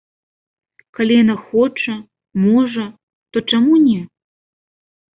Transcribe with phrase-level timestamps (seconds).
[0.99, 1.95] Калі яна хоча,
[2.49, 2.89] можа,
[3.31, 4.01] то чаму не.